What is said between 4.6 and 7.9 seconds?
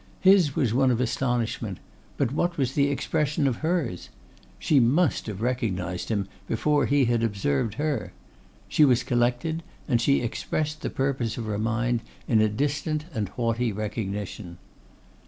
must have recognised him before he had observed